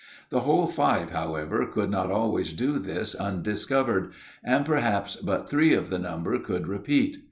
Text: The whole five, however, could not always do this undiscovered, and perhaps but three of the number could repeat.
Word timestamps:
The 0.31 0.39
whole 0.39 0.65
five, 0.65 1.11
however, 1.11 1.63
could 1.67 1.91
not 1.91 2.09
always 2.09 2.53
do 2.53 2.79
this 2.79 3.13
undiscovered, 3.13 4.09
and 4.43 4.65
perhaps 4.65 5.15
but 5.15 5.47
three 5.47 5.75
of 5.75 5.91
the 5.91 5.99
number 5.99 6.39
could 6.39 6.65
repeat. 6.67 7.19